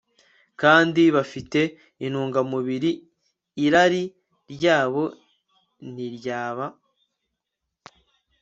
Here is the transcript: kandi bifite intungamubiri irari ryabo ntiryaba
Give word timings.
kandi 0.61 1.01
bifite 1.15 1.61
intungamubiri 2.05 2.91
irari 3.65 4.03
ryabo 4.53 5.03
ntiryaba 5.91 6.65